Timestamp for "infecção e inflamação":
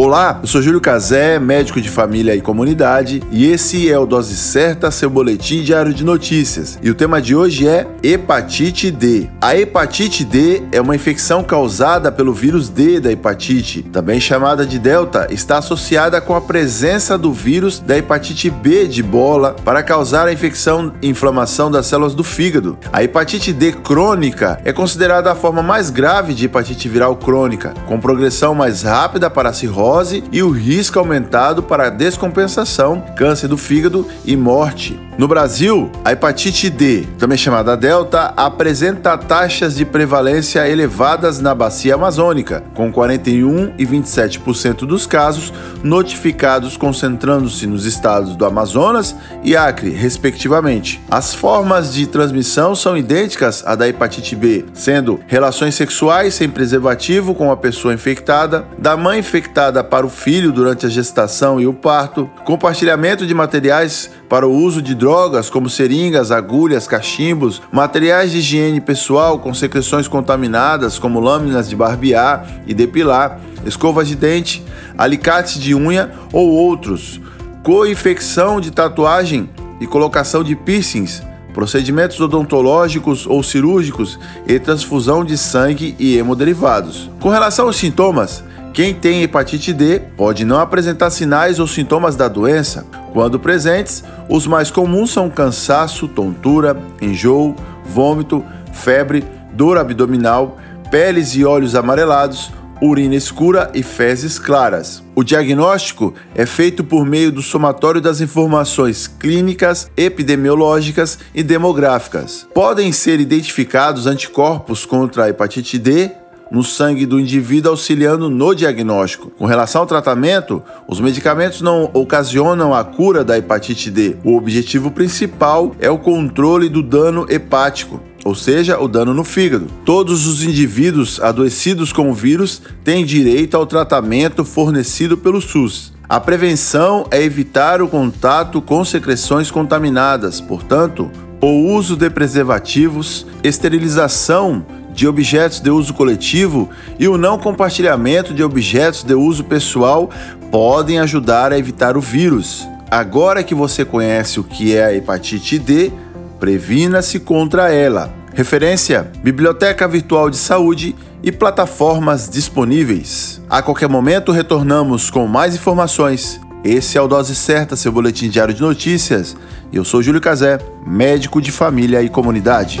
20.32-21.72